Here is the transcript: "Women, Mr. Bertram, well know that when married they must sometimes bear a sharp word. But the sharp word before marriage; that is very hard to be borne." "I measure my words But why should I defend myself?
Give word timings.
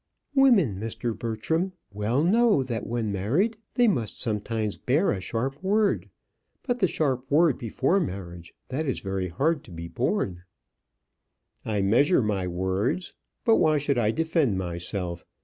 "Women, 0.33 0.79
Mr. 0.79 1.15
Bertram, 1.15 1.73
well 1.93 2.23
know 2.23 2.63
that 2.63 2.87
when 2.87 3.11
married 3.11 3.57
they 3.75 3.87
must 3.87 4.19
sometimes 4.19 4.75
bear 4.79 5.11
a 5.11 5.21
sharp 5.21 5.61
word. 5.61 6.09
But 6.63 6.79
the 6.79 6.87
sharp 6.87 7.29
word 7.29 7.59
before 7.59 7.99
marriage; 7.99 8.55
that 8.69 8.87
is 8.87 9.01
very 9.01 9.27
hard 9.27 9.63
to 9.65 9.71
be 9.71 9.87
borne." 9.87 10.41
"I 11.63 11.83
measure 11.83 12.23
my 12.23 12.47
words 12.47 13.13
But 13.45 13.57
why 13.57 13.77
should 13.77 13.99
I 13.99 14.09
defend 14.09 14.57
myself? 14.57 15.23